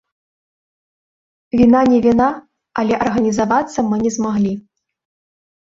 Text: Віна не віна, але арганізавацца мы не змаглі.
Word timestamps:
Віна 1.61 1.81
не 1.91 1.99
віна, 2.05 2.29
але 2.83 2.93
арганізавацца 3.05 3.79
мы 3.91 3.95
не 4.07 4.11
змаглі. 4.17 4.53